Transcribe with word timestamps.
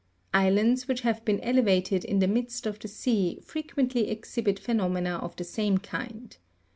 Islands 0.33 0.87
which 0.87 1.01
have 1.01 1.23
been 1.25 1.39
elevated 1.41 2.03
in 2.03 2.17
the 2.17 2.27
midst 2.27 2.65
of 2.65 2.79
the 2.79 2.87
sea 2.87 3.39
frequently 3.45 4.09
exhibit 4.09 4.57
phenomena 4.57 5.17
of 5.17 5.35
the 5.35 5.43
same 5.43 5.77
kind. 5.77 6.35